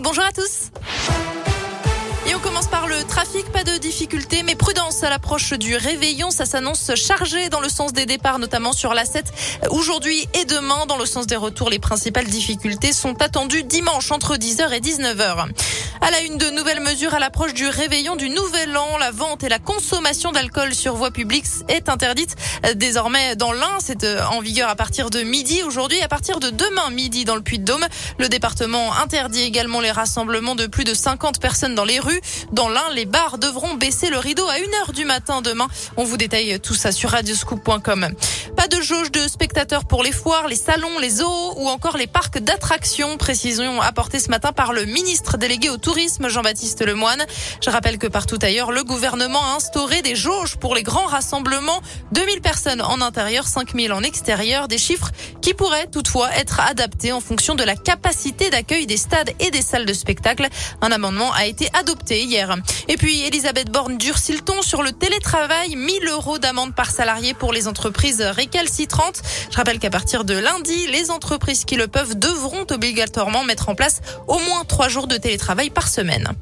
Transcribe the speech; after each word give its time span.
Bonjour 0.00 0.24
à 0.24 0.32
tous. 0.32 0.70
Le 2.88 3.02
trafic, 3.02 3.50
pas 3.50 3.64
de 3.64 3.76
difficulté, 3.78 4.42
mais 4.44 4.54
prudence 4.54 5.02
à 5.02 5.10
l'approche 5.10 5.52
du 5.54 5.74
réveillon. 5.76 6.30
Ça 6.30 6.44
s'annonce 6.44 6.94
chargé 6.94 7.48
dans 7.48 7.60
le 7.60 7.68
sens 7.68 7.92
des 7.92 8.06
départs, 8.06 8.38
notamment 8.38 8.72
sur 8.72 8.94
la 8.94 9.04
7 9.04 9.24
aujourd'hui 9.70 10.28
et 10.34 10.44
demain. 10.44 10.86
Dans 10.86 10.96
le 10.96 11.06
sens 11.06 11.26
des 11.26 11.36
retours, 11.36 11.68
les 11.68 11.80
principales 11.80 12.26
difficultés 12.26 12.92
sont 12.92 13.20
attendues 13.22 13.64
dimanche 13.64 14.12
entre 14.12 14.36
10h 14.36 14.72
et 14.72 14.80
19h. 14.80 15.48
À 16.00 16.10
la 16.10 16.20
une 16.20 16.36
de 16.36 16.50
nouvelles 16.50 16.80
mesures 16.80 17.14
à 17.14 17.18
l'approche 17.18 17.54
du 17.54 17.66
réveillon 17.66 18.16
du 18.16 18.28
nouvel 18.28 18.76
an, 18.76 18.98
la 18.98 19.10
vente 19.10 19.42
et 19.42 19.48
la 19.48 19.58
consommation 19.58 20.30
d'alcool 20.30 20.74
sur 20.74 20.94
voie 20.94 21.10
publique 21.10 21.46
est 21.68 21.88
interdite 21.88 22.36
désormais 22.74 23.34
dans 23.34 23.52
l'Ain. 23.52 23.78
C'est 23.80 24.04
euh, 24.04 24.24
en 24.26 24.40
vigueur 24.40 24.68
à 24.68 24.76
partir 24.76 25.10
de 25.10 25.22
midi 25.22 25.62
aujourd'hui, 25.64 26.00
à 26.02 26.08
partir 26.08 26.38
de 26.38 26.50
demain 26.50 26.90
midi 26.90 27.24
dans 27.24 27.34
le 27.34 27.40
Puy-de-Dôme. 27.40 27.84
Le 28.18 28.28
département 28.28 28.94
interdit 28.96 29.42
également 29.42 29.80
les 29.80 29.90
rassemblements 29.90 30.54
de 30.54 30.66
plus 30.66 30.84
de 30.84 30.94
50 30.94 31.40
personnes 31.40 31.74
dans 31.74 31.84
les 31.84 31.98
rues. 31.98 32.20
Dans 32.52 32.68
les 32.94 33.06
bars 33.06 33.38
devront 33.38 33.74
baisser 33.74 34.10
le 34.10 34.18
rideau 34.18 34.46
à 34.48 34.54
1h 34.54 34.92
du 34.92 35.04
matin 35.04 35.42
demain. 35.42 35.68
On 35.96 36.04
vous 36.04 36.16
détaille 36.16 36.60
tout 36.60 36.74
ça 36.74 36.92
sur 36.92 37.10
radioscoop.com. 37.10 38.08
De 38.70 38.80
jauge 38.80 39.12
de 39.12 39.28
spectateurs 39.28 39.84
pour 39.84 40.02
les 40.02 40.10
foires, 40.10 40.48
les 40.48 40.56
salons, 40.56 40.98
les 40.98 41.10
zoos 41.10 41.54
ou 41.56 41.68
encore 41.68 41.96
les 41.96 42.08
parcs 42.08 42.38
d'attractions. 42.40 43.16
Précision 43.16 43.80
apportée 43.80 44.18
ce 44.18 44.28
matin 44.28 44.52
par 44.52 44.72
le 44.72 44.86
ministre 44.86 45.36
délégué 45.36 45.70
au 45.70 45.76
tourisme, 45.76 46.28
Jean-Baptiste 46.28 46.84
Lemoine. 46.84 47.24
Je 47.64 47.70
rappelle 47.70 47.96
que 47.96 48.08
partout 48.08 48.38
ailleurs, 48.42 48.72
le 48.72 48.82
gouvernement 48.82 49.40
a 49.52 49.56
instauré 49.56 50.02
des 50.02 50.16
jauges 50.16 50.56
pour 50.56 50.74
les 50.74 50.82
grands 50.82 51.06
rassemblements. 51.06 51.80
2000 52.10 52.40
personnes 52.40 52.82
en 52.82 53.00
intérieur, 53.00 53.46
5000 53.46 53.92
en 53.92 54.02
extérieur. 54.02 54.66
Des 54.66 54.78
chiffres 54.78 55.12
qui 55.42 55.54
pourraient 55.54 55.86
toutefois 55.86 56.34
être 56.34 56.58
adaptés 56.58 57.12
en 57.12 57.20
fonction 57.20 57.54
de 57.54 57.62
la 57.62 57.76
capacité 57.76 58.50
d'accueil 58.50 58.86
des 58.86 58.96
stades 58.96 59.30
et 59.38 59.52
des 59.52 59.62
salles 59.62 59.86
de 59.86 59.92
spectacle. 59.92 60.48
Un 60.82 60.90
amendement 60.90 61.32
a 61.32 61.46
été 61.46 61.68
adopté 61.72 62.24
hier. 62.24 62.56
Et 62.88 62.96
puis, 62.96 63.22
Elisabeth 63.26 63.70
Borne 63.70 63.96
durcit 63.96 64.32
le 64.32 64.40
ton 64.40 64.60
sur 64.60 64.82
le 64.82 64.90
télétravail. 64.90 65.76
1000 65.76 66.08
euros 66.08 66.38
d'amende 66.38 66.74
par 66.74 66.90
salarié 66.90 67.32
pour 67.32 67.52
les 67.52 67.68
entreprises 67.68 68.22
Je 69.50 69.56
rappelle 69.56 69.78
qu'à 69.78 69.90
partir 69.90 70.24
de 70.24 70.34
lundi, 70.34 70.86
les 70.88 71.10
entreprises 71.10 71.64
qui 71.64 71.76
le 71.76 71.88
peuvent 71.88 72.18
devront 72.18 72.66
obligatoirement 72.70 73.44
mettre 73.44 73.68
en 73.68 73.74
place 73.74 74.00
au 74.28 74.38
moins 74.38 74.64
trois 74.64 74.88
jours 74.88 75.06
de 75.06 75.16
télétravail 75.16 75.70
par 75.70 75.88
semaine. 75.88 76.32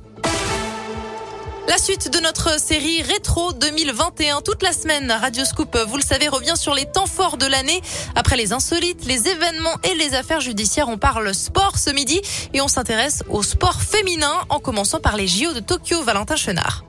La 1.66 1.78
suite 1.78 2.12
de 2.12 2.20
notre 2.20 2.60
série 2.60 3.02
Rétro 3.02 3.52
2021, 3.54 4.42
toute 4.42 4.62
la 4.62 4.72
semaine, 4.72 5.10
Radio 5.10 5.44
Scoop, 5.44 5.76
vous 5.88 5.96
le 5.96 6.02
savez, 6.02 6.28
revient 6.28 6.56
sur 6.56 6.74
les 6.74 6.84
temps 6.84 7.06
forts 7.06 7.36
de 7.36 7.46
l'année. 7.46 7.80
Après 8.14 8.36
les 8.36 8.52
insolites, 8.52 9.06
les 9.06 9.28
événements 9.28 9.76
et 9.82 9.94
les 9.94 10.14
affaires 10.14 10.40
judiciaires, 10.40 10.88
on 10.88 10.98
parle 10.98 11.34
sport 11.34 11.78
ce 11.78 11.90
midi 11.90 12.20
et 12.52 12.60
on 12.60 12.68
s'intéresse 12.68 13.24
au 13.28 13.42
sport 13.42 13.80
féminin 13.82 14.34
en 14.50 14.60
commençant 14.60 15.00
par 15.00 15.16
les 15.16 15.26
JO 15.26 15.52
de 15.52 15.60
Tokyo, 15.60 16.02
Valentin 16.02 16.36
Chenard. 16.36 16.84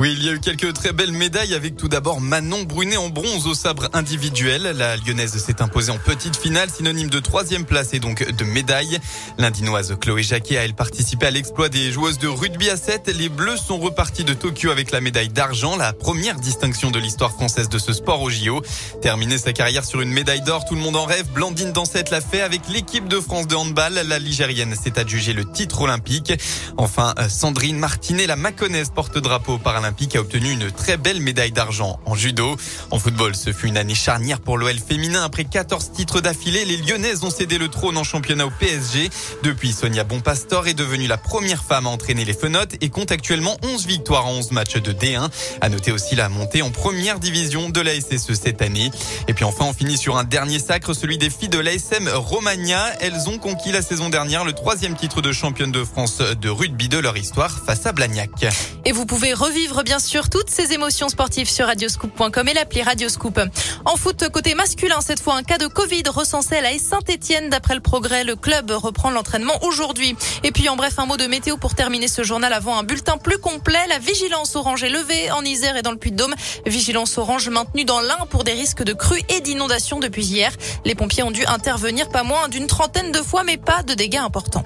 Oui, 0.00 0.14
il 0.16 0.24
y 0.24 0.30
a 0.30 0.32
eu 0.32 0.40
quelques 0.40 0.72
très 0.72 0.94
belles 0.94 1.12
médailles 1.12 1.52
avec 1.52 1.76
tout 1.76 1.88
d'abord 1.88 2.22
Manon 2.22 2.62
Brunet 2.62 2.96
en 2.96 3.10
bronze 3.10 3.46
au 3.46 3.52
sabre 3.52 3.90
individuel. 3.92 4.62
La 4.62 4.96
lyonnaise 4.96 5.36
s'est 5.36 5.60
imposée 5.60 5.92
en 5.92 5.98
petite 5.98 6.38
finale, 6.38 6.70
synonyme 6.70 7.10
de 7.10 7.18
troisième 7.18 7.66
place 7.66 7.92
et 7.92 8.00
donc 8.00 8.26
de 8.26 8.44
médaille. 8.44 8.98
L'indinoise 9.36 9.94
Chloé 10.00 10.22
Jacquet 10.22 10.56
a 10.56 10.64
elle 10.64 10.72
participé 10.72 11.26
à 11.26 11.30
l'exploit 11.30 11.68
des 11.68 11.92
joueuses 11.92 12.16
de 12.16 12.28
rugby 12.28 12.70
à 12.70 12.78
7. 12.78 13.14
Les 13.14 13.28
Bleus 13.28 13.58
sont 13.58 13.76
repartis 13.76 14.24
de 14.24 14.32
Tokyo 14.32 14.70
avec 14.70 14.90
la 14.90 15.02
médaille 15.02 15.28
d'argent, 15.28 15.76
la 15.76 15.92
première 15.92 16.36
distinction 16.36 16.90
de 16.90 16.98
l'histoire 16.98 17.32
française 17.32 17.68
de 17.68 17.78
ce 17.78 17.92
sport 17.92 18.22
au 18.22 18.30
JO. 18.30 18.62
Terminer 19.02 19.36
sa 19.36 19.52
carrière 19.52 19.84
sur 19.84 20.00
une 20.00 20.12
médaille 20.12 20.40
d'or, 20.40 20.64
tout 20.64 20.76
le 20.76 20.80
monde 20.80 20.96
en 20.96 21.04
rêve. 21.04 21.26
Blandine 21.34 21.72
Dansette 21.72 22.08
l'a 22.08 22.22
fait 22.22 22.40
avec 22.40 22.62
l'équipe 22.70 23.06
de 23.06 23.20
France 23.20 23.48
de 23.48 23.54
handball. 23.54 23.92
La 23.92 24.18
Ligérienne 24.18 24.74
s'est 24.82 24.98
adjugée 24.98 25.34
le 25.34 25.44
titre 25.44 25.82
olympique. 25.82 26.32
Enfin, 26.78 27.12
Sandrine 27.28 27.78
Martinet, 27.78 28.26
la 28.26 28.36
Maconnaise 28.36 28.92
porte-drapeau 28.94 29.58
paralympique 29.90 30.14
a 30.14 30.20
obtenu 30.20 30.52
une 30.52 30.70
très 30.70 30.96
belle 30.96 31.20
médaille 31.20 31.50
d'argent 31.50 31.98
en 32.06 32.14
judo. 32.14 32.56
En 32.92 32.98
football, 33.00 33.34
ce 33.34 33.52
fut 33.52 33.66
une 33.66 33.76
année 33.76 33.96
charnière 33.96 34.40
pour 34.40 34.56
l'OL 34.56 34.78
féminin. 34.78 35.24
Après 35.24 35.44
14 35.44 35.90
titres 35.92 36.20
d'affilée, 36.20 36.64
les 36.64 36.76
Lyonnaises 36.76 37.24
ont 37.24 37.30
cédé 37.30 37.58
le 37.58 37.68
trône 37.68 37.96
en 37.96 38.04
championnat 38.04 38.46
au 38.46 38.50
PSG. 38.50 39.10
Depuis, 39.42 39.72
Sonia 39.72 40.04
Bonpastor 40.04 40.68
est 40.68 40.74
devenue 40.74 41.08
la 41.08 41.16
première 41.16 41.64
femme 41.64 41.88
à 41.88 41.90
entraîner 41.90 42.24
les 42.24 42.34
Fenotes 42.34 42.74
et 42.80 42.88
compte 42.88 43.10
actuellement 43.10 43.56
11 43.64 43.86
victoires 43.86 44.26
en 44.26 44.34
11 44.34 44.52
matchs 44.52 44.76
de 44.76 44.92
D1. 44.92 45.28
À 45.60 45.68
noter 45.68 45.90
aussi 45.90 46.14
la 46.14 46.28
montée 46.28 46.62
en 46.62 46.70
première 46.70 47.18
division 47.18 47.68
de 47.68 47.80
la 47.80 47.94
SSE 48.00 48.34
cette 48.34 48.62
année. 48.62 48.92
Et 49.26 49.34
puis 49.34 49.44
enfin, 49.44 49.64
on 49.64 49.72
finit 49.72 49.98
sur 49.98 50.16
un 50.18 50.24
dernier 50.24 50.60
sacre, 50.60 50.94
celui 50.94 51.18
des 51.18 51.30
filles 51.30 51.48
de 51.48 51.58
l'ASM 51.58 52.08
Romagna. 52.14 52.84
Elles 53.00 53.28
ont 53.28 53.38
conquis 53.38 53.72
la 53.72 53.82
saison 53.82 54.08
dernière 54.08 54.44
le 54.44 54.52
troisième 54.52 54.94
titre 54.94 55.20
de 55.20 55.32
championne 55.32 55.72
de 55.72 55.82
France 55.82 56.18
de 56.18 56.48
rugby 56.48 56.88
de 56.88 56.98
leur 56.98 57.16
histoire 57.16 57.64
face 57.64 57.86
à 57.86 57.92
Blagnac. 57.92 58.46
Et 58.84 58.92
vous 58.92 59.06
pouvez 59.06 59.34
revivre 59.34 59.69
bien 59.84 59.98
sûr 59.98 60.28
toutes 60.28 60.50
ces 60.50 60.72
émotions 60.72 61.08
sportives 61.08 61.48
sur 61.48 61.66
radioscoop.com 61.66 62.48
et 62.48 62.54
l'appli 62.54 62.82
Radioscoop. 62.82 63.40
En 63.84 63.96
foot 63.96 64.28
côté 64.28 64.54
masculin, 64.54 65.00
cette 65.00 65.20
fois 65.20 65.34
un 65.36 65.42
cas 65.42 65.58
de 65.58 65.66
Covid 65.66 66.02
recensé 66.08 66.56
à 66.56 66.60
la 66.60 66.76
Saint-Etienne. 66.78 67.48
D'après 67.48 67.74
le 67.74 67.80
progrès, 67.80 68.24
le 68.24 68.36
club 68.36 68.70
reprend 68.70 69.10
l'entraînement 69.10 69.52
aujourd'hui. 69.62 70.16
Et 70.42 70.50
puis 70.50 70.68
en 70.68 70.76
bref, 70.76 70.98
un 70.98 71.06
mot 71.06 71.16
de 71.16 71.26
météo 71.26 71.56
pour 71.56 71.74
terminer 71.74 72.08
ce 72.08 72.22
journal 72.22 72.52
avant 72.52 72.78
un 72.78 72.82
bulletin 72.82 73.16
plus 73.16 73.38
complet. 73.38 73.78
La 73.88 73.98
vigilance 73.98 74.56
orange 74.56 74.82
est 74.82 74.90
levée 74.90 75.30
en 75.30 75.42
Isère 75.44 75.76
et 75.76 75.82
dans 75.82 75.92
le 75.92 75.98
Puy-de-Dôme. 75.98 76.34
Vigilance 76.66 77.16
orange 77.16 77.48
maintenue 77.48 77.84
dans 77.84 78.00
l'Ain 78.00 78.26
pour 78.28 78.44
des 78.44 78.52
risques 78.52 78.82
de 78.82 78.92
crues 78.92 79.22
et 79.28 79.40
d'inondations 79.40 80.00
depuis 80.00 80.24
hier. 80.24 80.52
Les 80.84 80.94
pompiers 80.94 81.22
ont 81.22 81.30
dû 81.30 81.44
intervenir 81.46 82.08
pas 82.08 82.24
moins 82.24 82.48
d'une 82.48 82.66
trentaine 82.66 83.12
de 83.12 83.22
fois, 83.22 83.44
mais 83.44 83.56
pas 83.56 83.82
de 83.82 83.94
dégâts 83.94 84.16
importants. 84.16 84.64